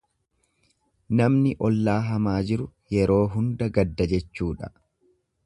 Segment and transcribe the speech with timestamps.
[1.19, 2.67] Namni ollaa hamaa jiru
[2.97, 4.73] yeroo hunda gadda jechuudha.